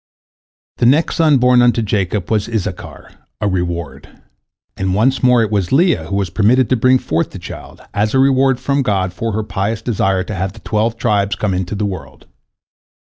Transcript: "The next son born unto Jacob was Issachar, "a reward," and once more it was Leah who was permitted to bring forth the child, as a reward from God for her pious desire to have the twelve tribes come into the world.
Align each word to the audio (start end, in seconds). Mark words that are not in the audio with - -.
"The 0.79 0.87
next 0.87 1.17
son 1.17 1.37
born 1.37 1.61
unto 1.61 1.83
Jacob 1.83 2.31
was 2.31 2.49
Issachar, 2.49 3.11
"a 3.39 3.47
reward," 3.47 4.09
and 4.75 4.95
once 4.95 5.21
more 5.21 5.43
it 5.43 5.51
was 5.51 5.71
Leah 5.71 6.05
who 6.05 6.15
was 6.15 6.31
permitted 6.31 6.69
to 6.69 6.75
bring 6.75 6.97
forth 6.97 7.29
the 7.29 7.37
child, 7.37 7.81
as 7.93 8.15
a 8.15 8.17
reward 8.19 8.59
from 8.59 8.81
God 8.81 9.13
for 9.13 9.33
her 9.33 9.43
pious 9.43 9.83
desire 9.83 10.23
to 10.23 10.33
have 10.33 10.53
the 10.53 10.59
twelve 10.61 10.97
tribes 10.97 11.35
come 11.35 11.53
into 11.53 11.75
the 11.75 11.85
world. 11.85 12.25